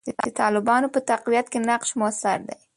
د 0.25 0.27
طالبانو 0.39 0.87
په 0.93 0.99
تقویت 1.09 1.45
کې 1.51 1.59
نقش 1.69 1.89
موثر 1.99 2.39
دی. 2.47 2.57